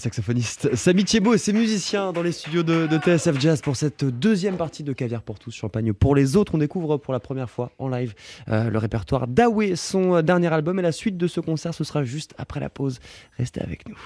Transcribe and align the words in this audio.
saxophoniste 0.00 0.74
Samy 0.74 1.04
Thiebaud 1.04 1.34
et 1.34 1.38
ses 1.38 1.52
musiciens 1.52 2.12
dans 2.12 2.22
les 2.22 2.32
studios 2.32 2.62
de, 2.62 2.88
TSF 2.88 3.38
Jazz 3.38 3.60
pour 3.60 3.76
cette 3.76 4.04
deuxième 4.04 4.56
partie 4.56 4.82
de 4.82 4.92
Caviar 4.92 5.22
pour 5.22 5.38
tous, 5.38 5.52
Champagne 5.52 5.92
pour 5.92 6.14
les 6.14 6.36
autres. 6.36 6.54
On 6.54 6.58
découvre 6.58 6.96
pour 6.96 7.12
la 7.12 7.20
première 7.20 7.48
fois 7.48 7.70
en 7.78 7.88
live 7.88 8.14
euh, 8.48 8.70
le 8.70 8.78
répertoire 8.78 9.28
d'Awe, 9.28 9.76
son 9.76 10.22
dernier 10.22 10.52
album. 10.52 10.78
Et 10.78 10.82
la 10.82 10.92
suite 10.92 11.16
de 11.16 11.26
ce 11.26 11.40
concert, 11.40 11.74
ce 11.74 11.84
sera 11.84 12.02
juste 12.02 12.34
après 12.38 12.60
la 12.60 12.70
pause. 12.70 12.98
Restez 13.38 13.60
avec 13.60 13.88
nous. 13.88 13.96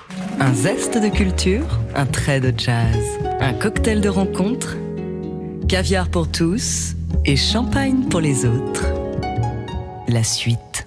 Un 0.40 0.52
zeste 0.52 0.98
de 0.98 1.08
culture, 1.08 1.80
un 1.94 2.06
trait 2.06 2.40
de 2.40 2.52
jazz, 2.56 2.98
un 3.40 3.54
cocktail 3.54 4.00
de 4.00 4.08
rencontre, 4.08 4.76
caviar 5.68 6.08
pour 6.08 6.30
tous 6.30 6.94
et 7.24 7.36
champagne 7.36 8.08
pour 8.10 8.20
les 8.20 8.44
autres. 8.44 8.84
La 10.08 10.22
suite. 10.22 10.86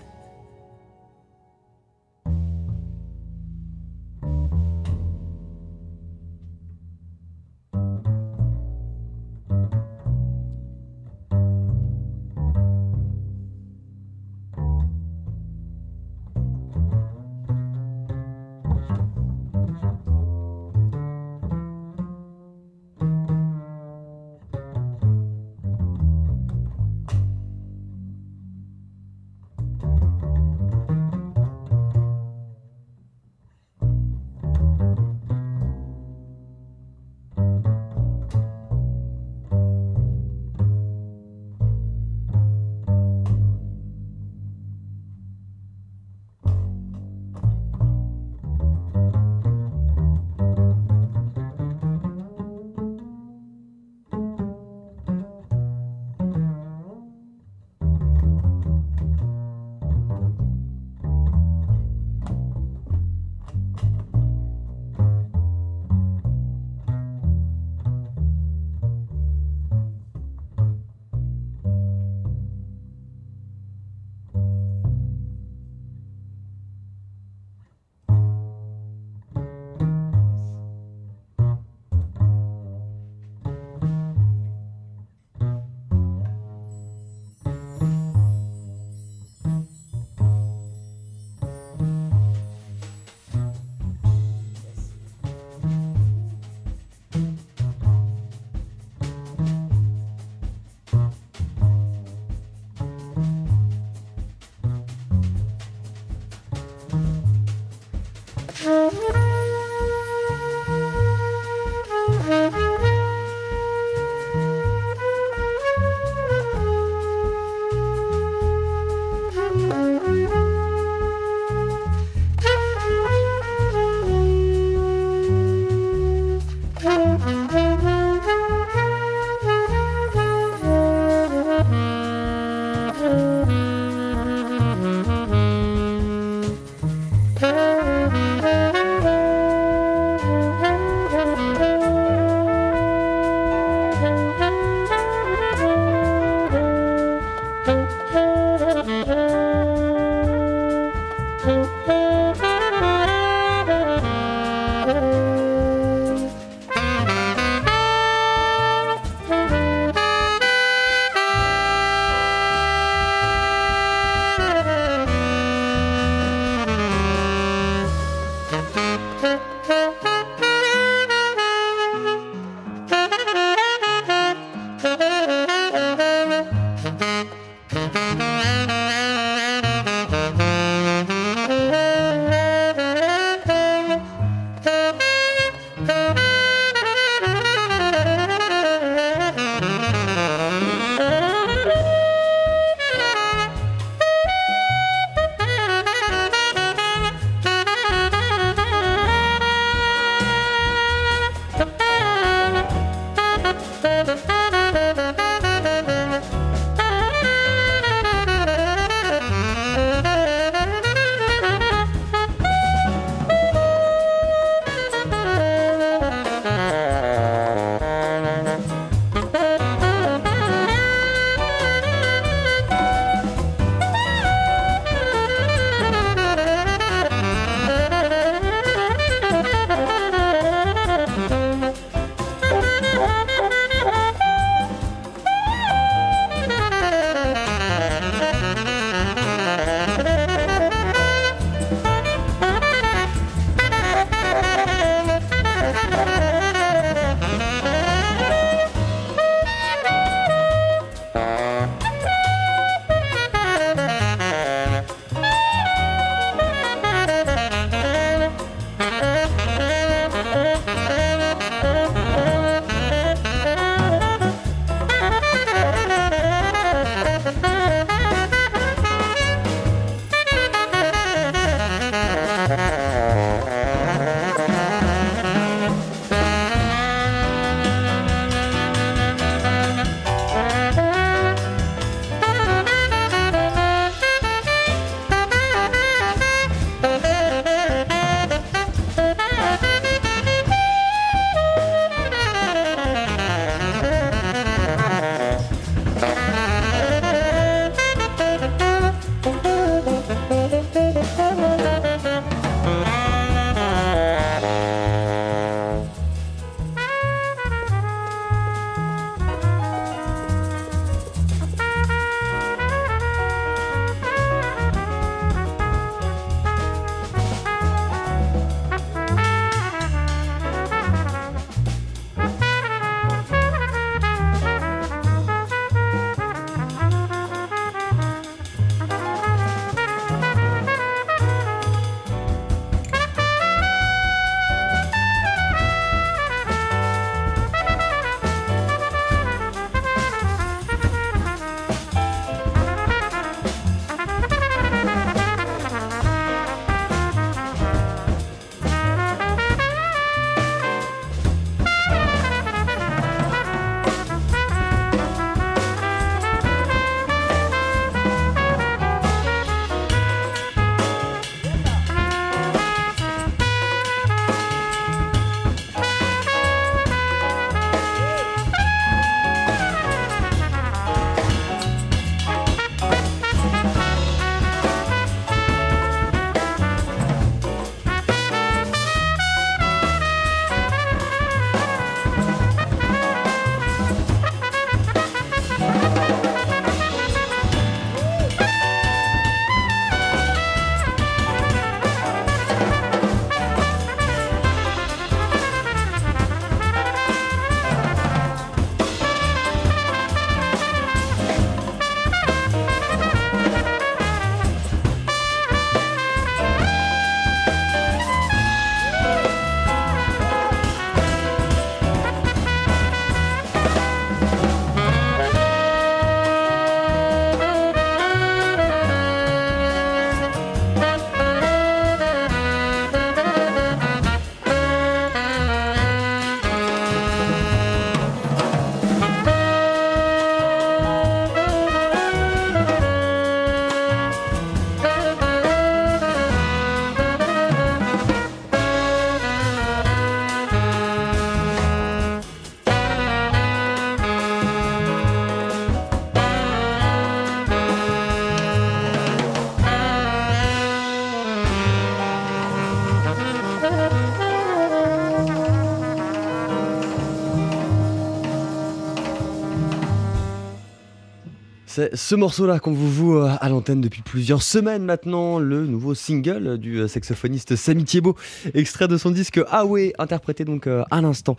C'est 461.78 461.96
ce 461.96 462.16
morceau-là 462.16 462.58
qu'on 462.58 462.72
vous 462.72 462.92
joue 462.92 463.18
euh, 463.20 463.30
à 463.40 463.50
l'antenne 463.50 463.82
depuis 463.82 464.02
plusieurs 464.02 464.42
semaines 464.42 464.84
maintenant, 464.84 465.38
le 465.38 465.68
nouveau 465.68 465.94
single 465.94 466.58
du 466.58 466.80
euh, 466.80 466.88
saxophoniste 466.88 467.56
Samy 467.56 467.84
Thiebaud, 467.84 468.16
extrait 468.56 468.88
de 468.88 468.98
son 468.98 469.12
disque 469.12 469.40
Ah 469.52 469.64
interprété 470.00 470.44
donc 470.44 470.66
euh, 470.66 470.84
à 470.90 471.02
l'instant 471.02 471.38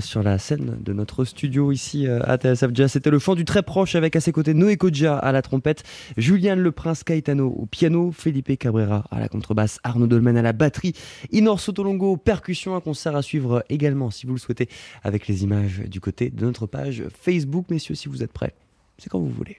sur 0.00 0.22
la 0.22 0.38
scène 0.38 0.78
de 0.80 0.94
notre 0.94 1.26
studio 1.26 1.70
ici 1.70 2.08
à 2.08 2.38
TSF. 2.38 2.70
C'était 2.88 3.10
le 3.10 3.18
chant 3.18 3.34
du 3.34 3.44
très 3.44 3.62
proche 3.62 3.94
avec 3.94 4.16
à 4.16 4.20
ses 4.20 4.32
côtés 4.32 4.54
Noé 4.54 4.78
Kodja 4.78 5.18
à 5.18 5.32
la 5.32 5.42
trompette, 5.42 5.82
Julian 6.16 6.56
Le 6.56 6.72
Prince 6.72 7.04
Caetano 7.04 7.48
au 7.48 7.66
piano, 7.66 8.10
Felipe 8.10 8.56
Cabrera 8.58 9.04
à 9.10 9.20
la 9.20 9.28
contrebasse, 9.28 9.80
Arnaud 9.84 10.06
Dolmen 10.06 10.38
à 10.38 10.42
la 10.42 10.54
batterie, 10.54 10.94
Inor 11.30 11.60
Sotolongo 11.60 12.16
percussion, 12.16 12.74
un 12.74 12.80
concert 12.80 13.16
à 13.16 13.20
suivre 13.20 13.62
également 13.68 14.10
si 14.10 14.26
vous 14.26 14.32
le 14.32 14.40
souhaitez 14.40 14.70
avec 15.02 15.28
les 15.28 15.44
images 15.44 15.80
du 15.80 16.00
côté 16.00 16.30
de 16.30 16.46
notre 16.46 16.66
page 16.66 17.04
Facebook. 17.22 17.66
Messieurs, 17.68 17.94
si 17.94 18.08
vous 18.08 18.22
êtes 18.22 18.32
prêts. 18.32 18.54
C'est 18.96 19.10
quand 19.10 19.18
vous 19.18 19.28
voulez. 19.28 19.56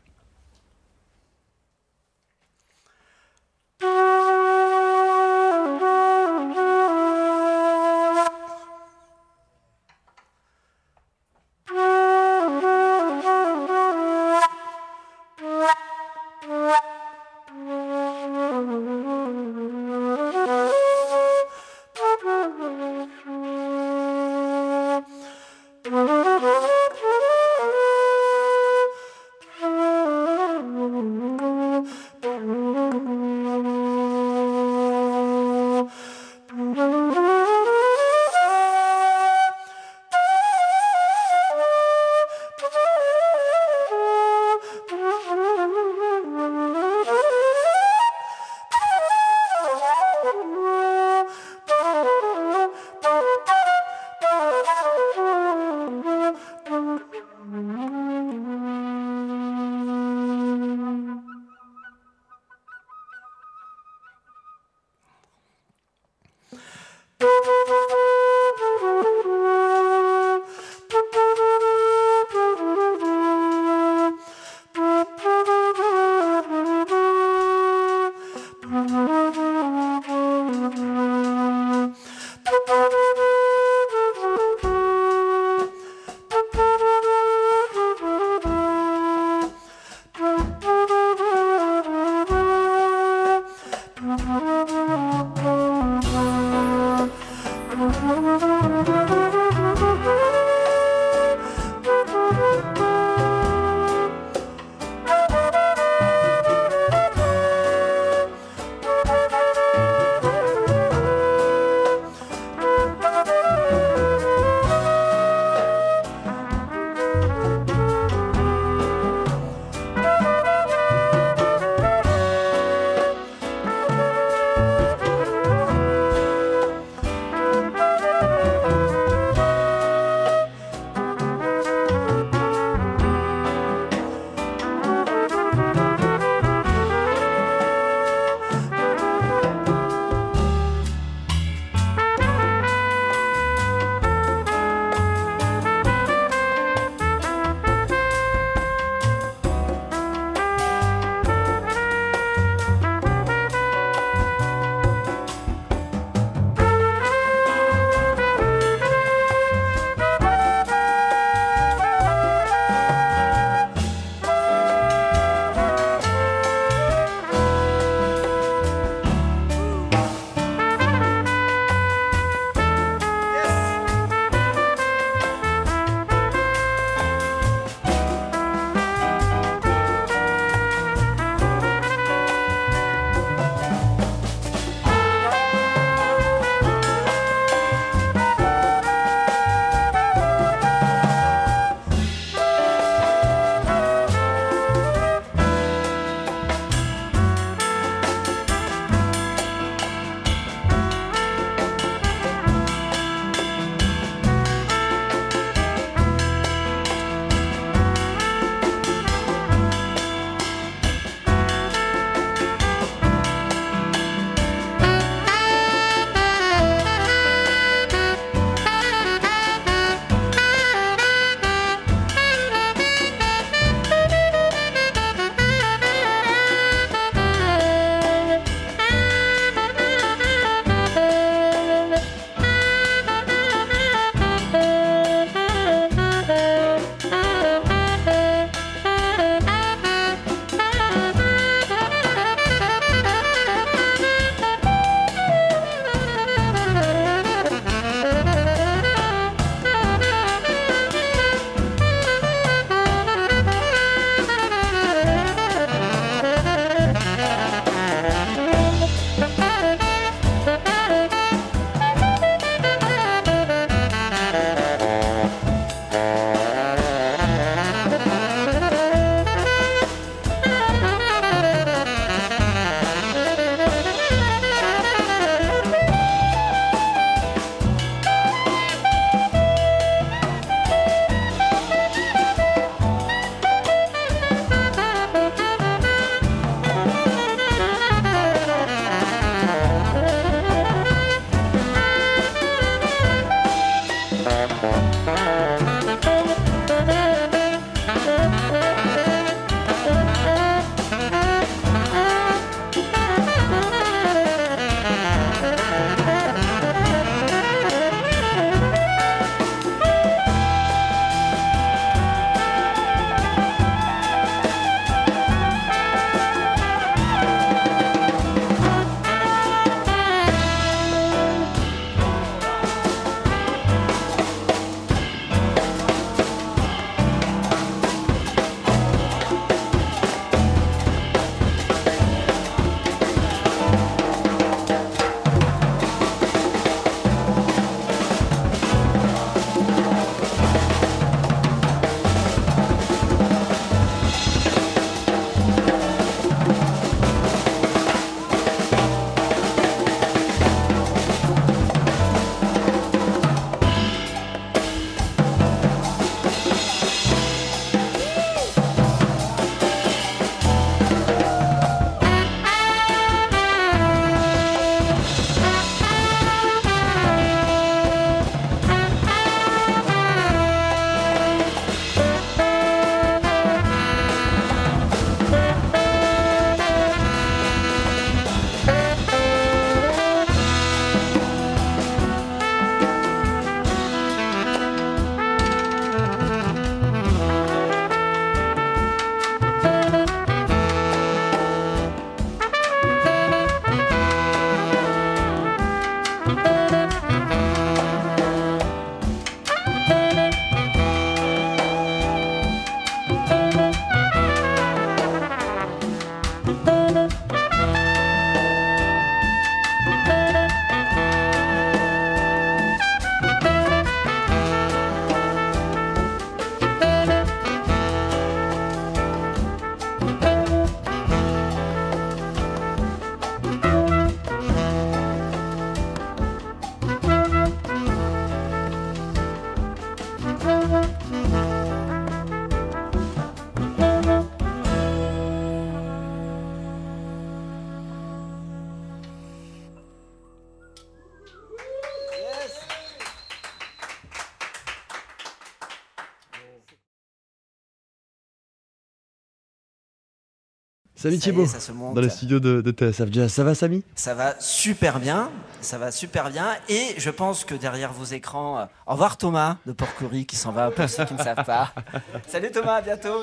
Samy 451.05 451.19
Thiebaud, 451.19 451.45
dans 451.93 452.01
le 452.01 452.09
studio 452.09 452.39
de, 452.39 452.61
de, 452.61 452.71
TSF 452.71 453.11
Jazz. 453.11 453.31
Ça 453.31 453.43
va, 453.43 453.53
Samy? 453.53 453.83
Ça 453.93 454.15
va 454.15 454.33
super 454.39 454.99
bien. 454.99 455.29
Ça 455.61 455.77
va 455.77 455.91
super 455.91 456.31
bien. 456.31 456.47
Et 456.67 456.95
je 456.97 457.11
pense 457.11 457.45
que 457.45 457.53
derrière 457.53 457.93
vos 457.93 458.05
écrans, 458.05 458.57
euh, 458.57 458.65
au 458.87 458.93
revoir 458.93 459.15
Thomas 459.15 459.57
de 459.67 459.71
Porquerie 459.71 460.25
qui 460.25 460.35
s'en 460.35 460.51
va 460.51 460.71
pour 460.71 460.89
ceux 460.89 461.05
qui 461.05 461.13
ne 461.13 461.19
savent 461.19 461.45
pas. 461.45 461.75
Salut 462.27 462.49
Thomas, 462.49 462.77
à 462.77 462.81
bientôt. 462.81 463.21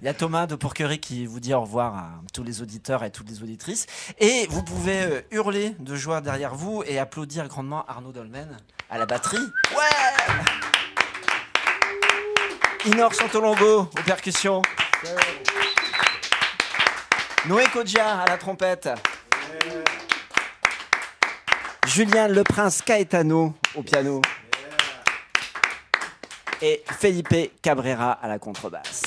Il 0.00 0.04
y 0.04 0.08
a 0.08 0.14
Thomas 0.14 0.46
de 0.46 0.54
Porquerie 0.54 1.00
qui 1.00 1.26
vous 1.26 1.40
dit 1.40 1.52
au 1.52 1.62
revoir 1.62 1.96
à 1.96 2.10
tous 2.32 2.44
les 2.44 2.62
auditeurs 2.62 3.02
et 3.02 3.10
toutes 3.10 3.28
les 3.28 3.42
auditrices. 3.42 3.86
Et 4.20 4.46
vous 4.48 4.62
pouvez 4.62 5.02
euh, 5.02 5.20
hurler 5.32 5.74
de 5.80 5.96
joie 5.96 6.20
derrière 6.20 6.54
vous 6.54 6.84
et 6.86 7.00
applaudir 7.00 7.48
grandement 7.48 7.84
Arnaud 7.86 8.12
Dolmen 8.12 8.56
à 8.90 8.96
la 8.96 9.06
batterie. 9.06 9.38
Ouais 9.72 10.34
Inor 12.86 13.12
Santolongo 13.12 13.80
aux 13.80 14.02
percussions. 14.06 14.62
Noé 17.46 17.64
Kodja 17.72 18.20
à 18.20 18.26
la 18.26 18.36
trompette. 18.36 18.88
Julien 21.86 22.28
Le 22.28 22.42
Prince 22.42 22.82
Caetano 22.82 23.54
au 23.74 23.82
piano. 23.82 24.20
Et 26.60 26.82
Felipe 26.98 27.60
Cabrera 27.62 28.12
à 28.12 28.26
la 28.26 28.38
contrebasse. 28.38 29.02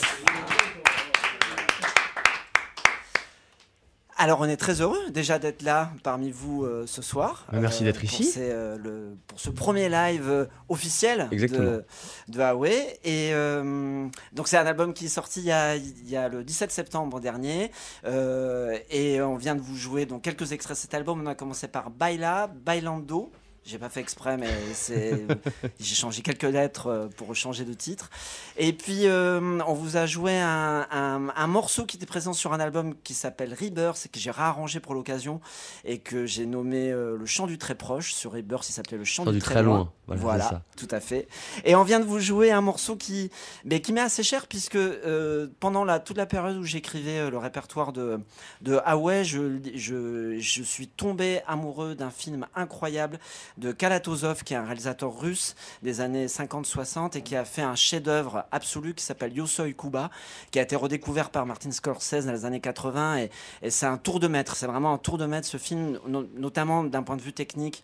Alors 4.21 4.39
on 4.41 4.45
est 4.45 4.55
très 4.55 4.81
heureux 4.81 5.09
déjà 5.09 5.39
d'être 5.39 5.63
là 5.63 5.93
parmi 6.03 6.29
vous 6.29 6.63
euh, 6.63 6.85
ce 6.85 7.01
soir. 7.01 7.47
Bah, 7.51 7.57
merci 7.59 7.83
d'être 7.83 8.01
euh, 8.01 8.05
ici. 8.05 8.33
Euh, 8.37 9.15
pour 9.25 9.39
ce 9.39 9.49
premier 9.49 9.89
live 9.89 10.47
officiel 10.69 11.27
de, 11.31 11.83
de 12.27 12.37
Huawei. 12.37 12.99
Et 13.03 13.31
donc 14.31 14.47
c'est 14.47 14.57
un 14.57 14.67
album 14.67 14.93
qui 14.93 15.05
est 15.05 15.09
sorti 15.09 15.39
il 15.39 15.47
y, 15.47 16.15
a, 16.15 16.29
le 16.29 16.43
17 16.43 16.71
septembre 16.71 17.19
dernier. 17.19 17.71
et 18.05 19.19
on 19.23 19.37
vient 19.37 19.55
de 19.55 19.61
vous 19.61 19.75
jouer 19.75 20.05
donc 20.05 20.21
quelques 20.21 20.51
extraits 20.51 20.77
de 20.77 20.81
cet 20.81 20.93
album. 20.93 21.23
On 21.23 21.25
a 21.25 21.33
commencé 21.33 21.67
par 21.67 21.89
Baila, 21.89 22.45
Bailando. 22.63 23.31
J'ai 23.63 23.77
pas 23.77 23.89
fait 23.89 23.99
exprès, 23.99 24.37
mais 24.37 24.49
c'est... 24.73 25.23
j'ai 25.79 25.93
changé 25.95 26.23
quelques 26.23 26.41
lettres 26.41 26.87
euh, 26.87 27.07
pour 27.15 27.35
changer 27.35 27.63
de 27.63 27.73
titre. 27.73 28.09
Et 28.57 28.73
puis, 28.73 29.05
euh, 29.05 29.59
on 29.67 29.73
vous 29.73 29.97
a 29.97 30.07
joué 30.07 30.35
un, 30.39 30.87
un, 30.91 31.47
morceau 31.47 31.85
qui 31.85 31.97
était 31.97 32.07
présent 32.07 32.33
sur 32.33 32.53
un 32.53 32.59
album 32.59 32.95
qui 33.03 33.13
s'appelle 33.13 33.53
Rebirth, 33.53 34.07
que 34.11 34.19
j'ai 34.19 34.31
réarrangé 34.31 34.79
pour 34.79 34.95
l'occasion 34.95 35.41
et 35.85 35.99
que 35.99 36.25
j'ai 36.25 36.47
nommé 36.47 36.91
euh, 36.91 37.15
Le 37.15 37.25
chant 37.27 37.45
du 37.45 37.59
très 37.59 37.75
proche. 37.75 38.13
Sur 38.13 38.31
Rebirth, 38.31 38.67
il 38.67 38.73
s'appelait 38.73 38.97
Le 38.97 39.05
chant 39.05 39.25
du, 39.25 39.37
très, 39.37 39.61
loin. 39.61 39.91
Voilà, 40.07 40.63
tout 40.75 40.87
à 40.89 40.99
fait. 40.99 41.27
Et 41.63 41.75
on 41.75 41.83
vient 41.83 41.99
de 41.99 42.05
vous 42.05 42.19
jouer 42.19 42.51
un 42.51 42.61
morceau 42.61 42.95
qui, 42.95 43.29
mais 43.63 43.79
qui 43.79 43.93
m'est 43.93 44.01
assez 44.01 44.23
cher 44.23 44.47
puisque 44.47 44.79
pendant 45.59 45.85
la, 45.85 45.99
toute 45.99 46.17
la 46.17 46.25
période 46.25 46.57
où 46.57 46.63
j'écrivais 46.63 47.29
le 47.29 47.37
répertoire 47.37 47.93
de, 47.93 48.19
de 48.61 48.79
Huawei, 48.87 49.23
je, 49.23 49.59
je, 49.75 50.39
je 50.39 50.63
suis 50.63 50.87
tombé 50.87 51.41
amoureux 51.47 51.93
d'un 51.93 52.09
film 52.09 52.47
incroyable 52.55 53.19
de 53.57 53.71
Kalatozov, 53.71 54.43
qui 54.43 54.53
est 54.53 54.57
un 54.57 54.65
réalisateur 54.65 55.17
russe 55.17 55.55
des 55.81 56.01
années 56.01 56.27
50-60 56.27 57.17
et 57.17 57.21
qui 57.21 57.35
a 57.35 57.45
fait 57.45 57.61
un 57.61 57.75
chef-d'œuvre 57.75 58.45
absolu 58.51 58.93
qui 58.93 59.03
s'appelle 59.03 59.33
Yosoy 59.35 59.75
Kuba, 59.75 60.09
qui 60.51 60.59
a 60.59 60.61
été 60.61 60.75
redécouvert 60.75 61.29
par 61.29 61.45
Martin 61.45 61.71
Scorsese 61.71 62.25
dans 62.25 62.31
les 62.31 62.45
années 62.45 62.61
80. 62.61 63.17
Et, 63.17 63.29
et 63.61 63.69
c'est 63.69 63.85
un 63.85 63.97
tour 63.97 64.19
de 64.19 64.27
maître, 64.27 64.55
c'est 64.55 64.67
vraiment 64.67 64.93
un 64.93 64.97
tour 64.97 65.17
de 65.17 65.25
maître 65.25 65.47
ce 65.47 65.57
film, 65.57 65.99
notamment 66.35 66.83
d'un 66.83 67.03
point 67.03 67.17
de 67.17 67.21
vue 67.21 67.33
technique 67.33 67.83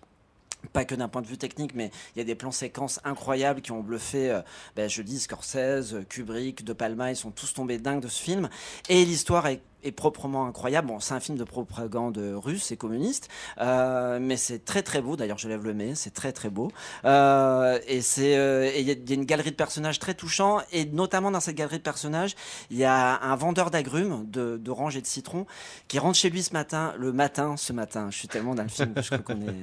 pas 0.74 0.86
que 0.86 0.96
d'un 0.96 1.08
point 1.08 1.22
de 1.22 1.28
vue 1.28 1.38
technique, 1.38 1.76
mais 1.76 1.92
il 2.16 2.20
y 2.20 2.22
a 2.22 2.26
des 2.26 2.36
plans 2.36 2.52
séquences 2.52 3.00
incroyables 3.04 3.62
qui 3.62 3.72
ont 3.72 3.82
bluffé, 3.82 4.32
euh, 4.32 4.42
ben, 4.76 4.90
je 4.90 5.02
dis 5.02 5.20
Scorsese, 5.20 5.96
Kubrick, 6.10 6.64
De 6.64 6.74
Palma, 6.74 7.12
ils 7.12 7.16
sont 7.16 7.32
tous 7.32 7.54
tombés 7.54 7.78
dingues 7.78 8.02
de 8.02 8.08
ce 8.08 8.22
film. 8.22 8.50
Et 8.90 9.06
l'histoire 9.06 9.48
est 9.48 9.62
est 9.84 9.92
proprement 9.92 10.46
incroyable. 10.48 10.88
Bon, 10.88 11.00
c'est 11.00 11.14
un 11.14 11.20
film 11.20 11.38
de 11.38 11.44
propagande 11.44 12.18
russe 12.18 12.72
et 12.72 12.78
communiste, 12.78 13.30
euh, 13.60 14.20
mais 14.22 14.38
c'est 14.38 14.66
très 14.66 14.82
très 14.82 15.02
beau. 15.02 15.16
D'ailleurs, 15.16 15.38
je 15.38 15.48
lève 15.48 15.64
le 15.64 15.74
nez, 15.74 15.96
c'est 15.96 16.14
très 16.14 16.32
très 16.32 16.50
beau. 16.50 16.72
Euh, 17.06 17.80
et 17.88 18.02
c'est 18.02 18.38
euh, 18.38 18.72
il 18.76 18.88
y, 18.88 18.92
a 18.92 19.16
une 19.16 19.26
galerie 19.26 19.52
de 19.52 19.56
personnages 19.56 20.00
très 20.00 20.14
touchants, 20.14 20.60
et 20.72 20.86
notamment 20.86 21.32
dans 21.32 21.40
cette 21.40 21.56
galerie 21.56 21.78
de 21.78 21.84
personnages, 21.84 22.36
il 22.70 22.78
y 22.78 22.86
a 22.86 23.22
un 23.22 23.36
vendeur 23.36 23.72
d'agrumes, 23.72 24.26
d'oranges 24.26 24.98
et 24.98 25.02
de 25.02 25.08
citron, 25.08 25.46
qui 25.88 26.00
rentre 26.00 26.18
chez 26.18 26.30
lui 26.30 26.44
ce 26.44 26.54
matin, 26.54 26.94
le 26.98 27.12
matin, 27.12 27.56
ce 27.58 27.74
matin. 27.74 28.08
Je 28.10 28.18
suis 28.18 28.28
tellement 28.28 28.56
dans 28.56 28.64
le 28.64 28.70
film 28.70 28.94
je 28.98 29.08
crois 29.08 29.20
qu'on 29.20 29.42
est, 29.42 29.54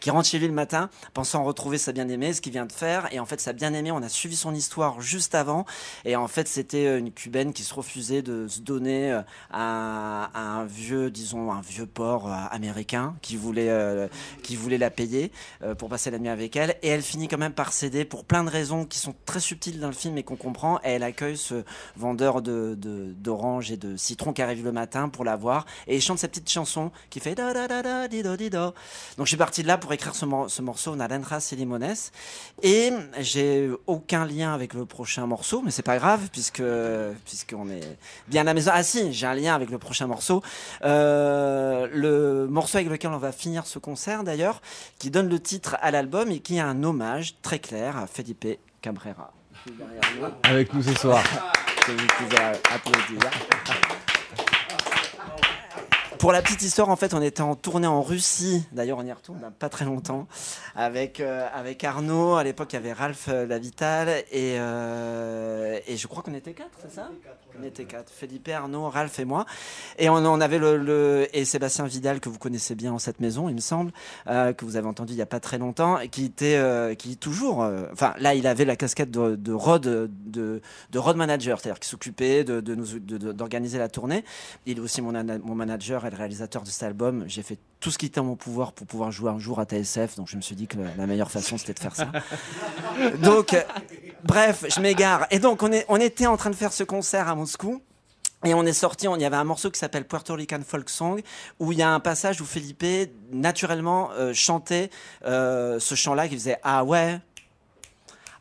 qui 0.00 0.10
rentre 0.10 0.28
chez 0.28 0.38
lui 0.38 0.46
le 0.46 0.52
matin, 0.52 0.90
pensant 1.14 1.42
retrouver 1.44 1.78
sa 1.78 1.92
bien-aimée, 1.92 2.32
ce 2.32 2.40
qu'il 2.40 2.52
vient 2.52 2.66
de 2.66 2.72
faire, 2.72 3.08
et 3.12 3.20
en 3.20 3.26
fait 3.26 3.40
sa 3.40 3.52
bien-aimée, 3.52 3.90
on 3.90 4.02
a 4.02 4.08
suivi 4.08 4.36
son 4.36 4.54
histoire 4.54 5.00
juste 5.00 5.34
avant, 5.34 5.64
et 6.04 6.16
en 6.16 6.28
fait 6.28 6.46
c'était 6.46 6.98
une 6.98 7.10
cubaine 7.10 7.52
qui 7.52 7.62
se 7.62 7.74
refusait 7.74 8.22
de 8.22 8.46
se 8.48 8.60
donner 8.60 9.20
à 9.50 9.61
un, 9.62 10.64
vieux, 10.64 11.10
disons, 11.10 11.52
un 11.52 11.60
vieux 11.60 11.86
port 11.86 12.28
euh, 12.28 12.36
américain 12.50 13.14
qui 13.22 13.36
voulait, 13.36 13.68
euh, 13.68 14.08
qui 14.42 14.56
voulait 14.56 14.78
la 14.78 14.90
payer 14.90 15.32
euh, 15.62 15.74
pour 15.74 15.88
passer 15.88 16.10
la 16.10 16.18
nuit 16.18 16.28
avec 16.28 16.56
elle. 16.56 16.76
Et 16.82 16.88
elle 16.88 17.02
finit 17.02 17.28
quand 17.28 17.38
même 17.38 17.52
par 17.52 17.72
céder 17.72 18.04
pour 18.04 18.24
plein 18.24 18.44
de 18.44 18.50
raisons 18.50 18.84
qui 18.84 18.98
sont 18.98 19.14
très 19.26 19.40
subtiles 19.40 19.80
dans 19.80 19.88
le 19.88 19.94
film 19.94 20.18
et 20.18 20.22
qu'on 20.22 20.36
comprend. 20.36 20.78
Et 20.80 20.90
elle 20.90 21.02
accueille 21.02 21.36
ce 21.36 21.64
vendeur 21.96 22.42
de, 22.42 22.76
d'oranges 23.16 23.70
et 23.70 23.76
de 23.76 23.96
citron 23.96 24.32
qui 24.32 24.42
arrive 24.42 24.64
le 24.64 24.72
matin 24.72 25.08
pour 25.08 25.24
la 25.24 25.36
voir. 25.36 25.66
Et 25.86 25.96
il 25.96 26.02
chante 26.02 26.18
sa 26.18 26.28
petite 26.28 26.50
chanson 26.50 26.90
qui 27.10 27.20
fait. 27.20 27.34
Donc 27.34 27.54
je 29.18 29.24
suis 29.24 29.36
parti 29.36 29.62
de 29.62 29.68
là 29.68 29.78
pour 29.78 29.92
écrire 29.92 30.14
ce, 30.14 30.26
ce 30.48 30.62
morceau, 30.62 30.96
Narendra 30.96 31.38
et 31.50 31.56
Limones. 31.56 31.94
Et 32.62 32.90
j'ai 33.20 33.70
aucun 33.86 34.26
lien 34.26 34.52
avec 34.52 34.74
le 34.74 34.84
prochain 34.84 35.26
morceau, 35.26 35.62
mais 35.64 35.70
c'est 35.70 35.82
pas 35.82 35.98
grave 35.98 36.28
puisque 36.30 36.62
puisqu'on 37.24 37.70
est 37.70 37.96
bien 38.28 38.42
à 38.42 38.44
la 38.44 38.54
maison. 38.54 38.70
Ah 38.74 38.82
si, 38.82 39.12
j'ai 39.12 39.26
un 39.26 39.34
lien 39.34 39.51
avec 39.54 39.70
le 39.70 39.78
prochain 39.78 40.06
morceau. 40.06 40.42
Euh, 40.84 41.88
le 41.92 42.46
morceau 42.48 42.78
avec 42.78 42.90
lequel 42.90 43.10
on 43.10 43.18
va 43.18 43.32
finir 43.32 43.66
ce 43.66 43.78
concert 43.78 44.24
d'ailleurs, 44.24 44.60
qui 44.98 45.10
donne 45.10 45.28
le 45.28 45.40
titre 45.40 45.76
à 45.80 45.90
l'album 45.90 46.30
et 46.30 46.40
qui 46.40 46.56
est 46.56 46.60
un 46.60 46.82
hommage 46.82 47.36
très 47.42 47.58
clair 47.58 47.96
à 47.96 48.06
Felipe 48.06 48.46
Cabrera. 48.80 49.32
Avec 50.42 50.74
nous 50.74 50.82
ce 50.82 50.94
soir. 50.94 51.22
pour 56.22 56.30
la 56.30 56.40
petite 56.40 56.62
histoire, 56.62 56.88
en 56.88 56.94
fait, 56.94 57.14
on 57.14 57.20
était 57.20 57.40
en 57.40 57.56
tournée 57.56 57.88
en 57.88 58.00
Russie. 58.00 58.64
D'ailleurs, 58.70 58.98
on 58.98 59.04
y 59.04 59.10
retourne 59.10 59.40
pas 59.58 59.68
très 59.68 59.84
longtemps 59.84 60.28
avec 60.76 61.18
euh, 61.18 61.48
avec 61.52 61.82
Arnaud. 61.82 62.36
À 62.36 62.44
l'époque, 62.44 62.72
il 62.72 62.76
y 62.76 62.78
avait 62.78 62.92
Ralph 62.92 63.26
euh, 63.28 63.44
Lavital 63.44 64.08
et 64.30 64.54
euh, 64.56 65.80
et 65.84 65.96
je 65.96 66.06
crois 66.06 66.22
qu'on 66.22 66.34
était 66.34 66.52
quatre, 66.52 66.78
c'est 66.80 66.92
ça? 66.92 67.10
On 67.60 67.64
était 67.64 67.86
quatre. 67.86 68.12
Philippe, 68.12 68.48
Arnaud, 68.50 68.88
Ralph 68.88 69.18
et 69.18 69.24
moi. 69.24 69.46
Et 69.98 70.08
on, 70.08 70.40
avait 70.40 70.58
le, 70.58 71.26
et 71.32 71.44
Sébastien 71.44 71.86
Vidal 71.86 72.20
que 72.20 72.28
vous 72.28 72.38
connaissez 72.38 72.76
bien 72.76 72.92
en 72.92 73.00
cette 73.00 73.18
maison, 73.18 73.48
il 73.48 73.56
me 73.56 73.60
semble, 73.60 73.92
que 74.26 74.64
vous 74.64 74.76
avez 74.76 74.86
entendu 74.86 75.12
il 75.12 75.18
y 75.18 75.22
a 75.22 75.26
pas 75.26 75.40
très 75.40 75.58
longtemps, 75.58 75.98
et 75.98 76.08
qui 76.08 76.24
était 76.24 76.96
qui 76.96 77.18
toujours. 77.18 77.68
Enfin, 77.92 78.14
là, 78.18 78.34
il 78.34 78.46
avait 78.46 78.64
la 78.64 78.76
casquette 78.76 79.10
de, 79.10 79.36
de 79.36 79.52
road 79.52 79.82
de, 79.82 80.62
de 80.90 80.98
road 80.98 81.16
manager, 81.16 81.60
c'est-à-dire 81.60 81.80
qui 81.80 81.88
s'occupait 81.88 82.42
de 82.42 82.60
d'organiser 83.32 83.78
la 83.78 83.88
tournée. 83.88 84.24
Il 84.64 84.78
est 84.78 84.80
aussi 84.80 85.02
mon, 85.02 85.12
mon 85.12 85.54
manager 85.54 86.06
réalisateur 86.14 86.62
de 86.62 86.68
cet 86.68 86.82
album, 86.82 87.24
j'ai 87.26 87.42
fait 87.42 87.58
tout 87.80 87.90
ce 87.90 87.98
qui 87.98 88.06
était 88.06 88.20
en 88.20 88.24
mon 88.24 88.36
pouvoir 88.36 88.72
pour 88.72 88.86
pouvoir 88.86 89.10
jouer 89.10 89.30
un 89.30 89.38
jour 89.38 89.58
à 89.60 89.64
TSF. 89.64 90.16
Donc 90.16 90.28
je 90.28 90.36
me 90.36 90.42
suis 90.42 90.54
dit 90.54 90.66
que 90.66 90.76
la 90.96 91.06
meilleure 91.06 91.30
façon 91.30 91.58
c'était 91.58 91.74
de 91.74 91.78
faire 91.78 91.96
ça. 91.96 92.10
donc, 93.22 93.54
euh, 93.54 93.62
bref, 94.24 94.64
je 94.68 94.80
m'égare. 94.80 95.26
Et 95.30 95.38
donc 95.38 95.62
on, 95.62 95.72
est, 95.72 95.84
on 95.88 95.96
était 95.96 96.26
en 96.26 96.36
train 96.36 96.50
de 96.50 96.56
faire 96.56 96.72
ce 96.72 96.84
concert 96.84 97.28
à 97.28 97.34
Moscou. 97.34 97.82
Et 98.44 98.54
on 98.54 98.66
est 98.66 98.72
sorti, 98.72 99.06
il 99.06 99.20
y 99.20 99.24
avait 99.24 99.36
un 99.36 99.44
morceau 99.44 99.70
qui 99.70 99.78
s'appelle 99.78 100.04
Puerto 100.04 100.34
Rican 100.34 100.60
Folk 100.66 100.90
Song, 100.90 101.22
où 101.60 101.70
il 101.70 101.78
y 101.78 101.82
a 101.82 101.90
un 101.94 102.00
passage 102.00 102.40
où 102.40 102.44
Felipe, 102.44 102.84
naturellement, 103.30 104.10
euh, 104.12 104.34
chantait 104.34 104.90
euh, 105.24 105.78
ce 105.78 105.94
chant-là 105.94 106.26
qui 106.26 106.34
faisait 106.34 106.58
Ah 106.64 106.82
ouais, 106.82 107.20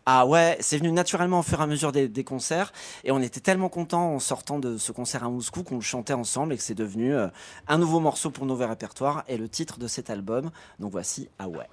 ah 0.05 0.25
ouais, 0.25 0.57
c'est 0.61 0.77
venu 0.77 0.91
naturellement 0.91 1.39
au 1.39 1.43
fur 1.43 1.59
et 1.59 1.63
à 1.63 1.67
mesure 1.67 1.91
des, 1.91 2.23
concerts. 2.23 2.73
Et 3.03 3.11
on 3.11 3.19
était 3.19 3.39
tellement 3.39 3.69
contents 3.69 4.15
en 4.15 4.19
sortant 4.19 4.57
de 4.57 4.77
ce 4.77 4.91
concert 4.91 5.23
à 5.23 5.29
Moscou 5.29 5.63
qu'on 5.63 5.75
le 5.75 5.81
chantait 5.81 6.13
ensemble 6.13 6.53
et 6.53 6.57
que 6.57 6.63
c'est 6.63 6.75
devenu 6.75 7.13
euh, 7.13 7.27
un 7.67 7.77
nouveau 7.77 7.99
morceau 7.99 8.31
pour 8.31 8.45
nos 8.45 8.55
répertoires 8.55 9.23
et 9.27 9.37
le 9.37 9.47
titre 9.47 9.77
de 9.77 9.87
cet 9.87 10.09
album. 10.09 10.49
Donc 10.79 10.91
voici 10.91 11.29
Ah 11.37 11.47
ouais. 11.47 11.67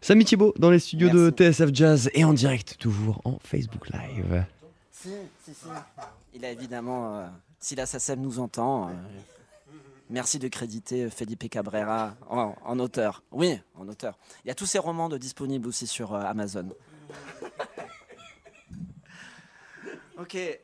Samy 0.00 0.24
Thibault 0.24 0.54
dans 0.58 0.70
les 0.70 0.78
studios 0.78 1.10
de 1.10 1.30
TSF 1.30 1.70
Jazz 1.72 2.10
et 2.14 2.24
en 2.24 2.32
direct 2.32 2.76
toujours 2.78 3.20
en 3.24 3.38
Facebook 3.42 3.88
Live. 3.90 4.46
Si, 4.90 5.10
si, 5.44 5.52
si. 5.52 5.66
Il 6.32 6.44
a 6.44 6.50
évidemment, 6.50 7.18
euh, 7.18 7.26
si 7.60 7.74
la 7.74 7.84
SACEM 7.84 8.20
nous 8.20 8.38
entend, 8.38 8.88
euh, 8.88 8.92
merci 10.08 10.38
de 10.38 10.48
créditer 10.48 11.10
Felipe 11.10 11.50
Cabrera 11.50 12.14
en, 12.30 12.54
en, 12.64 12.78
auteur. 12.78 13.22
Oui, 13.32 13.58
en 13.74 13.86
auteur. 13.88 14.18
Il 14.44 14.48
y 14.48 14.50
a 14.50 14.54
tous 14.54 14.66
ses 14.66 14.78
romans 14.78 15.10
de 15.10 15.18
disponibles 15.18 15.68
aussi 15.68 15.86
sur 15.86 16.14
Amazon. 16.14 16.68
ok. 20.18 20.36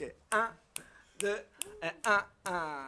Ok. 0.00 0.14
Un, 0.32 0.48
deux, 1.18 1.44
un, 2.04 2.24
un. 2.46 2.86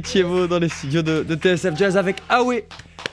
Thiebaud 0.00 0.46
dans 0.46 0.58
les 0.58 0.68
studios 0.68 1.02
de, 1.02 1.22
de 1.22 1.34
TSF 1.34 1.76
Jazz 1.76 1.96
avec 1.96 2.16
Awe 2.28 2.62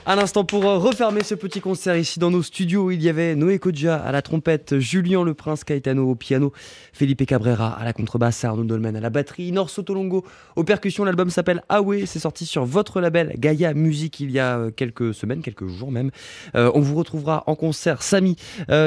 à 0.04 0.16
l'instant, 0.16 0.44
pour 0.44 0.64
euh, 0.64 0.78
refermer 0.78 1.22
ce 1.22 1.36
petit 1.36 1.60
concert 1.60 1.96
ici 1.96 2.18
dans 2.18 2.32
nos 2.32 2.42
studios, 2.42 2.90
il 2.90 3.00
y 3.00 3.08
avait 3.08 3.36
Noé 3.36 3.60
Kodja 3.60 3.96
à 3.96 4.10
la 4.10 4.20
trompette, 4.20 4.80
Julien 4.80 5.22
Le 5.22 5.32
Prince 5.32 5.62
Caetano 5.62 6.10
au 6.10 6.16
piano, 6.16 6.52
Felipe 6.92 7.24
Cabrera 7.24 7.72
à 7.72 7.84
la 7.84 7.92
contrebasse, 7.92 8.44
Arnaud 8.44 8.64
Dolmen 8.64 8.96
à 8.96 9.00
la 9.00 9.10
batterie, 9.10 9.52
Nor 9.52 9.70
Sotolongo 9.70 10.24
aux 10.56 10.64
percussions. 10.64 11.04
L'album 11.04 11.30
s'appelle 11.30 11.62
Awe, 11.68 12.04
c'est 12.06 12.18
sorti 12.18 12.46
sur 12.46 12.64
votre 12.64 13.00
label 13.00 13.34
Gaia 13.38 13.74
Music 13.74 14.18
il 14.18 14.32
y 14.32 14.40
a 14.40 14.58
euh, 14.58 14.70
quelques 14.72 15.14
semaines, 15.14 15.40
quelques 15.40 15.68
jours 15.68 15.92
même. 15.92 16.10
Euh, 16.56 16.72
on 16.74 16.80
vous 16.80 16.96
retrouvera 16.96 17.44
en 17.46 17.54
concert, 17.54 18.02
Samy, 18.02 18.36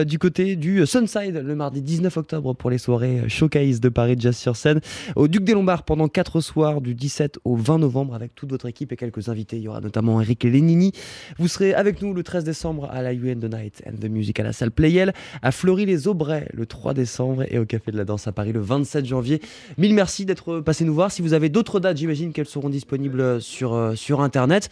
du 0.05 0.19
côté 0.19 0.57
du 0.57 0.85
Sunside 0.85 1.41
le 1.45 1.55
mardi 1.55 1.81
19 1.81 2.17
octobre 2.17 2.53
pour 2.53 2.69
les 2.69 2.77
soirées 2.77 3.23
Showcase 3.29 3.79
de 3.79 3.87
Paris 3.87 4.15
Jazz 4.19 4.35
sur 4.35 4.57
scène, 4.57 4.81
au 5.15 5.29
Duc 5.29 5.45
des 5.45 5.53
Lombards 5.53 5.83
pendant 5.83 6.09
4 6.09 6.41
soirs 6.41 6.81
du 6.81 6.93
17 6.93 7.39
au 7.45 7.55
20 7.55 7.79
novembre 7.79 8.15
avec 8.15 8.35
toute 8.35 8.49
votre 8.49 8.65
équipe 8.65 8.91
et 8.91 8.97
quelques 8.97 9.29
invités. 9.29 9.55
Il 9.57 9.63
y 9.63 9.67
aura 9.69 9.79
notamment 9.79 10.19
Eric 10.19 10.43
Lénini, 10.43 10.91
vous 11.37 11.47
serez 11.47 11.73
avec 11.73 12.01
nous 12.01 12.13
le 12.13 12.23
13 12.23 12.43
décembre 12.43 12.89
à 12.91 13.01
la 13.01 13.13
UN 13.13 13.39
The 13.39 13.53
Night 13.53 13.83
and 13.87 13.97
the 13.99 14.09
Music 14.09 14.39
à 14.39 14.43
la 14.43 14.53
salle 14.53 14.71
Playel, 14.71 15.13
à 15.41 15.51
Fleury-les-Aubrais 15.51 16.49
le 16.53 16.65
3 16.65 16.93
décembre 16.93 17.43
et 17.49 17.59
au 17.59 17.65
Café 17.65 17.91
de 17.91 17.97
la 17.97 18.05
Danse 18.05 18.27
à 18.27 18.31
Paris 18.31 18.51
le 18.51 18.61
27 18.61 19.05
janvier. 19.05 19.41
Mille 19.77 19.93
merci 19.93 20.25
d'être 20.25 20.59
passé 20.59 20.85
nous 20.85 20.93
voir. 20.93 21.11
Si 21.11 21.21
vous 21.21 21.33
avez 21.33 21.49
d'autres 21.49 21.79
dates, 21.79 21.97
j'imagine 21.97 22.33
qu'elles 22.33 22.45
seront 22.45 22.69
disponibles 22.69 23.41
sur, 23.41 23.73
euh, 23.73 23.95
sur 23.95 24.21
Internet. 24.21 24.69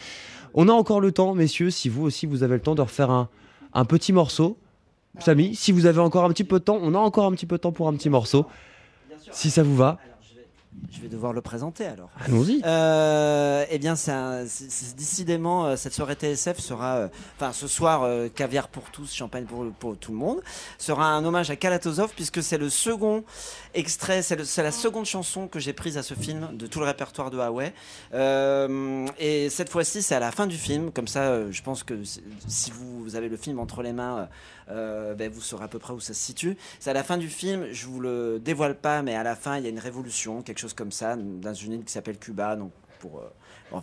On 0.53 0.69
a 0.69 0.71
encore 0.71 1.01
le 1.01 1.11
temps, 1.11 1.34
messieurs, 1.34 1.71
si 1.71 1.89
vous 1.89 2.03
aussi 2.03 2.25
vous 2.25 2.43
avez 2.43 2.55
le 2.55 2.61
temps 2.61 2.75
de 2.75 2.81
refaire 2.81 3.09
un, 3.09 3.29
un 3.73 3.86
petit 3.86 4.13
morceau. 4.13 4.57
Samy, 5.19 5.55
si 5.55 5.71
vous 5.71 5.86
avez 5.86 5.99
encore 5.99 6.25
un 6.25 6.29
petit 6.29 6.43
peu 6.43 6.59
de 6.59 6.63
temps, 6.63 6.79
on 6.81 6.95
a 6.95 6.97
encore 6.97 7.25
un 7.25 7.31
petit 7.31 7.45
peu 7.45 7.57
de 7.57 7.61
temps 7.61 7.71
pour 7.71 7.88
un 7.88 7.93
petit 7.93 8.09
morceau. 8.09 8.45
Si 9.31 9.49
ça 9.49 9.63
vous 9.63 9.75
va. 9.75 9.99
Je 10.91 11.01
vais 11.01 11.07
devoir 11.07 11.34
le 11.34 11.41
présenter 11.41 11.86
alors. 11.86 12.09
Allons-y. 12.24 12.61
Euh, 12.65 13.65
eh 13.69 13.80
bien, 13.80 13.95
c'est 13.95 14.95
décidément 14.95 15.65
euh, 15.65 15.76
cette 15.76 15.93
soirée 15.93 16.13
TSF 16.13 16.59
sera, 16.59 16.97
euh, 16.97 17.07
enfin 17.36 17.51
ce 17.51 17.67
soir, 17.67 18.07
caviar 18.36 18.67
pour 18.67 18.84
tous, 18.91 19.11
champagne 19.11 19.45
pour, 19.45 19.65
pour, 19.80 19.97
tout 19.97 20.11
le 20.11 20.17
monde, 20.17 20.41
sera 20.78 21.07
un 21.07 21.26
hommage 21.26 21.49
à 21.49 21.55
Kalatozov 21.55 22.13
puisque 22.15 22.43
c'est 22.43 22.57
le 22.57 22.69
second 22.69 23.24
extrait, 23.74 24.21
c'est 24.21 24.63
la 24.63 24.71
seconde 24.71 25.05
chanson 25.05 25.47
que 25.47 25.59
j'ai 25.59 25.74
prise 25.74 25.97
à 25.97 26.03
ce 26.03 26.13
film 26.13 26.49
de 26.53 26.67
tout 26.67 26.80
le 26.80 26.86
répertoire 26.86 27.32
de 27.32 27.38
Huawei. 27.38 27.74
et 29.19 29.49
cette 29.49 29.69
fois-ci, 29.69 30.03
c'est 30.03 30.15
à 30.15 30.19
la 30.19 30.32
fin 30.32 30.47
du 30.47 30.57
film, 30.57 30.91
comme 30.91 31.07
ça, 31.07 31.49
je 31.49 31.61
pense 31.63 31.84
que 31.84 32.03
si 32.47 32.71
vous 32.71 33.15
avez 33.15 33.30
le 33.30 33.38
film 33.38 33.59
entre 33.59 33.82
les 33.82 33.93
mains 33.93 34.28
euh, 34.70 35.14
ben, 35.16 35.32
vous 35.32 35.41
saurez 35.41 35.66
à 35.66 35.68
peu 35.68 35.80
près 35.80 35.93
où 35.93 35.99
ça 35.99 36.14
se 36.14 36.20
situe. 36.20 36.57
C'est 36.80 36.89
à 36.89 36.93
la 36.93 37.03
fin 37.03 37.18
du 37.18 37.30
film, 37.30 37.68
je 37.72 37.86
vous 37.88 37.99
le 37.99 38.39
dévoile 38.39 38.76
pas, 38.76 39.01
mais 39.01 39.16
à 39.16 39.24
la 39.24 39.36
fin, 39.36 39.57
il 39.57 39.64
y 39.64 39.68
a 39.68 39.70
une 39.70 39.80
révolution, 39.80 40.41
quelque 40.41 40.59
chose 40.59 40.74
comme 40.74 40.91
ça, 40.91 41.16
dans 41.16 41.53
une 41.53 41.74
île 41.74 41.84
qui 41.84 41.91
s'appelle 41.91 42.18
Cuba. 42.18 42.55
Donc, 42.55 42.72
pour. 42.99 43.20
Euh, 43.20 43.30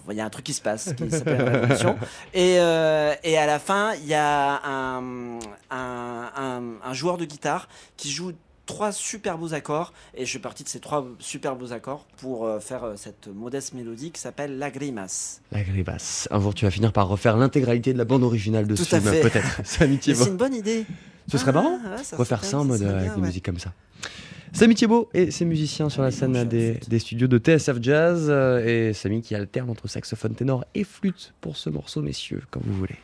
il 0.09 0.17
y 0.17 0.21
a 0.21 0.25
un 0.25 0.31
truc 0.31 0.45
qui 0.45 0.55
se 0.55 0.63
passe 0.63 0.93
qui 0.95 1.11
s'appelle 1.11 1.43
révolution. 1.43 1.99
Et, 2.33 2.61
euh, 2.61 3.15
et, 3.25 3.37
à 3.37 3.47
la 3.47 3.59
fin, 3.59 3.95
il 3.95 4.07
y 4.07 4.15
a 4.15 4.61
un, 4.65 5.41
un, 5.71 6.63
un, 6.85 6.93
joueur 6.93 7.17
de 7.17 7.25
guitare 7.25 7.69
qui 7.97 8.09
joue 8.09 8.33
trois 8.71 8.93
super 8.93 9.37
beaux 9.37 9.53
accords 9.53 9.93
et 10.15 10.25
je 10.25 10.31
suis 10.31 10.39
parti 10.39 10.63
de 10.63 10.69
ces 10.69 10.79
trois 10.79 11.07
super 11.19 11.57
beaux 11.57 11.73
accords 11.73 12.07
pour 12.19 12.47
euh, 12.47 12.61
faire 12.61 12.85
euh, 12.85 12.95
cette 12.97 13.27
modeste 13.27 13.75
mélodie 13.75 14.13
qui 14.13 14.21
s'appelle 14.21 14.59
La 14.59 14.71
Grimace. 14.71 15.43
La 15.51 15.63
Grimace. 15.63 16.29
Un 16.31 16.41
jour 16.41 16.55
tu 16.55 16.65
vas 16.65 16.71
finir 16.71 16.93
par 16.93 17.09
refaire 17.09 17.37
l'intégralité 17.37 17.93
de 17.93 17.99
la 17.99 18.05
bande 18.05 18.23
originale 18.23 18.67
de 18.67 18.77
ce 18.77 18.85
film, 18.85 19.03
peut-être. 19.03 19.61
C'est 19.65 19.87
une 19.87 20.37
bonne 20.37 20.55
idée. 20.55 20.87
Ce 21.29 21.37
serait 21.37 21.53
marrant 21.53 21.79
ah, 21.85 21.97
refaire 22.17 22.45
ça 22.45 22.59
en 22.59 22.65
mode 22.65 22.83
euh, 22.83 22.99
avec 23.01 23.17
une 23.17 23.25
musique 23.25 23.45
comme 23.45 23.59
ça. 23.59 23.73
Samy 24.53 24.75
Thiebaud 24.75 25.09
et 25.15 25.31
ses 25.31 25.45
musiciens 25.45 25.89
sur 25.89 26.03
la 26.03 26.11
scène 26.11 26.45
des, 26.45 26.81
des, 26.89 26.99
studios 26.99 27.29
de 27.29 27.39
TSF 27.39 27.79
Jazz 27.81 28.31
et 28.65 28.93
Samy 28.95 29.23
qui 29.23 29.35
alterne 29.35 29.71
entre 29.71 29.89
saxophone 29.89 30.35
ténor 30.35 30.65
et 30.75 30.83
flûte 30.83 31.35
pour 31.41 31.57
ce 31.57 31.71
morceau, 31.71 32.03
messieurs, 32.03 32.43
quand 32.51 32.61
vous 32.65 32.75
voulez. 32.75 32.97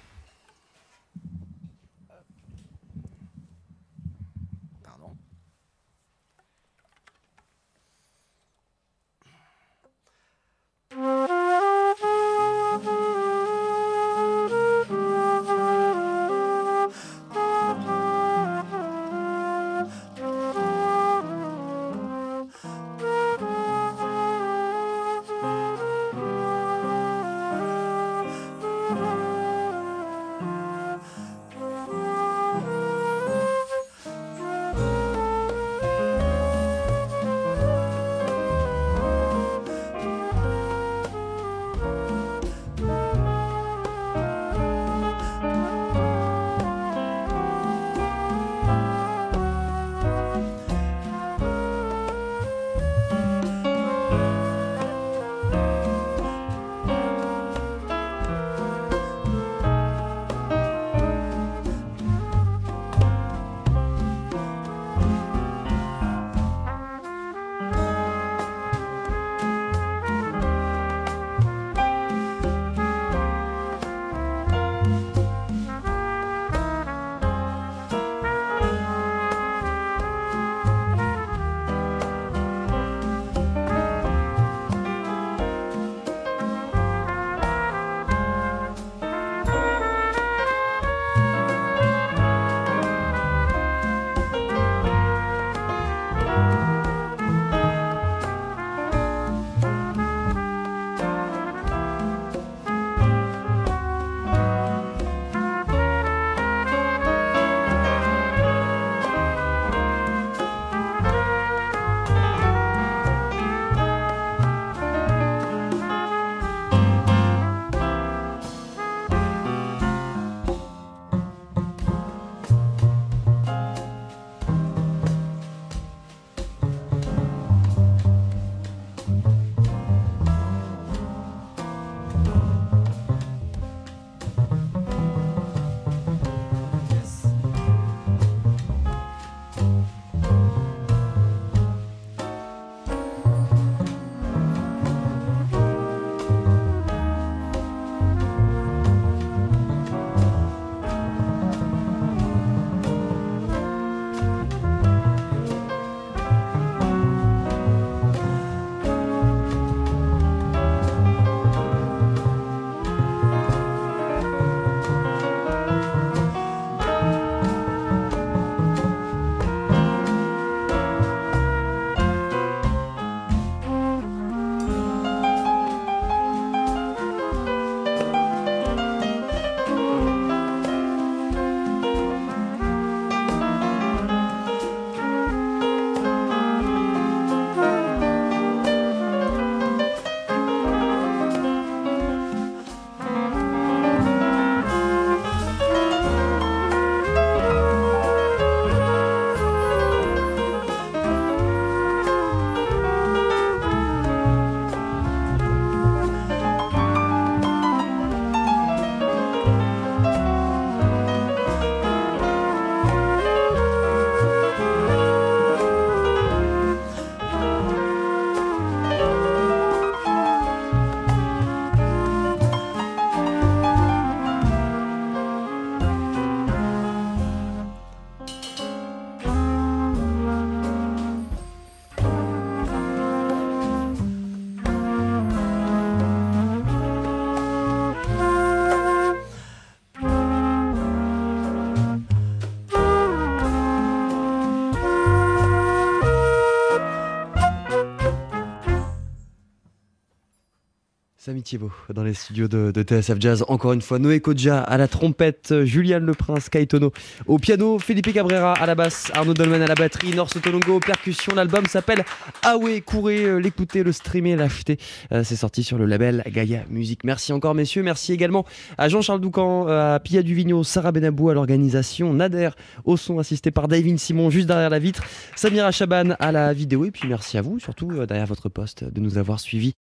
Samy 251.37 251.43
Thiebaud 251.43 251.73
dans 251.93 252.03
les 252.03 252.15
studios 252.15 252.49
de, 252.49 252.73
TSF 252.83 253.21
Jazz. 253.21 253.45
Encore 253.49 253.75
une 253.75 253.83
fois, 253.83 253.99
Noé 253.99 254.21
Kodja 254.21 254.59
à 254.59 254.79
la 254.79 254.89
trompette, 254.89 255.65
Julian 255.65 255.99
Le 255.99 256.15
Prince, 256.15 256.49
Kaitono 256.49 256.93
au 257.27 257.39
piano, 257.39 257.79
Felipe 257.79 258.11
Cabrera 258.15 258.55
à 258.55 258.65
la 258.65 258.75
basse, 258.75 259.11
Arnaud 259.13 259.35
Dolmen 259.35 259.61
à 259.61 259.67
la 259.67 259.75
batterie, 259.75 260.15
Norse 260.15 260.41
Tolongo 260.41 260.77
aux 260.77 260.81
percussions. 260.81 261.35
L'album 261.35 261.67
s'appelle 261.67 262.07
Awe. 262.43 262.81
Courez 262.87 263.25
euh, 263.25 263.37
l'écouter, 263.37 263.83
le 263.83 263.93
streamer, 263.93 264.35
l'acheter. 264.35 264.79
Euh, 265.13 265.25
c'est 265.25 265.37
sorti 265.37 265.63
sur 265.63 265.77
le 265.77 265.85
label 265.85 266.23
Gaia 266.27 266.65
Music. 266.71 267.05
Merci 267.05 267.35
encore, 267.35 267.55
messieurs. 267.55 267.83
Merci 267.83 268.15
également 268.15 268.47
à 268.79 268.89
Jean-Charles 268.89 269.21
Doucan, 269.21 269.69
euh, 269.69 269.97
à 269.97 270.01
Pia 270.01 270.23
Duvigneau, 270.23 270.65
Sarah 270.65 270.93
Benabou 270.93 271.29
à 271.29 271.35
l'organisation, 271.35 272.15
Nader 272.15 272.51
au 272.87 272.97
son 272.97 273.19
assisté 273.19 273.51
par 273.51 273.69
David 273.69 273.99
Simon 273.99 274.31
juste 274.31 274.47
derrière 274.47 274.71
la 274.71 274.79
vitre, 274.79 275.05
Samira 275.35 275.71
Chaban 275.71 276.15
à 276.19 276.33
la 276.33 276.55
vidéo. 276.55 276.87
Et 276.87 276.91
puis 276.91 277.07
merci 277.07 277.37
à 277.37 277.43
vous, 277.43 277.59
surtout 277.59 278.07
derrière 278.07 278.27
votre 278.27 278.49
poste, 278.49 278.85
de 278.85 279.01
nous 279.01 279.19
avoir 279.19 279.39
suivis 279.39 279.77